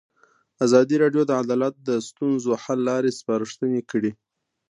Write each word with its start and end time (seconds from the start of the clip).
ازادي 0.65 0.95
راډیو 1.03 1.23
د 1.27 1.31
عدالت 1.43 1.75
د 1.87 1.89
ستونزو 2.07 2.51
حل 2.63 2.79
لارې 2.89 3.11
سپارښتنې 3.19 3.81
کړي. 3.91 4.11